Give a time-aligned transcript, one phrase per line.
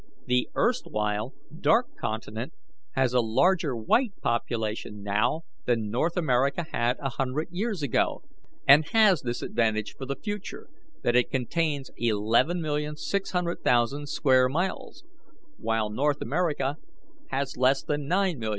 [0.25, 2.53] The erstwhile 'Dark Continent'
[2.93, 8.23] has a larger white population now than North America had a hundred years ago,
[8.67, 10.69] and has this advantage for the future,
[11.03, 15.03] that it contains 11,600,000 square miles,
[15.57, 16.77] while North America
[17.27, 18.49] has less than 9,000,000.